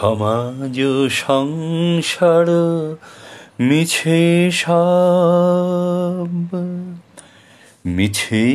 সমাজ 0.00 0.76
সংসার 1.10 2.48
মিছে 3.60 4.50
সব, 4.52 6.28
মিছে 7.86 8.46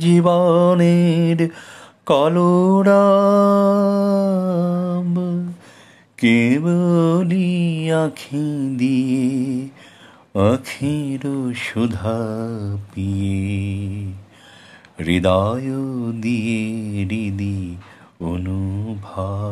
জীবনের 0.00 1.38
কলরব 2.06 2.88
কেবলি 6.18 7.50
আখি 8.04 8.48
দিয়ে 8.76 9.28
আখির 10.52 11.22
সুধা 11.54 12.20
পিয়ে, 12.94 13.46
হৃদয় 15.04 15.70
দিয়ে 16.20 16.60
হৃদি 17.10 17.58
অনুভব 18.20 19.47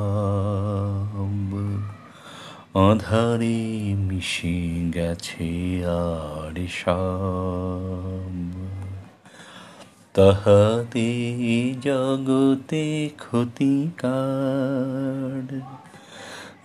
আধারে 2.76 3.94
মিশে 3.94 4.90
গেছে 4.94 5.86
আর 5.86 6.68
সব। 6.68 8.32
তাহাতে 10.14 11.34
জগতে 11.82 13.11
ক্ষতিকার। 13.17 15.61